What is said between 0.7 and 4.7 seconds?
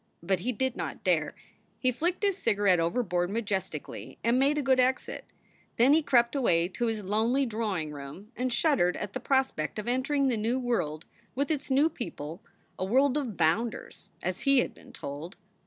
not dare. He flicked his cigarette overboard majestically and made a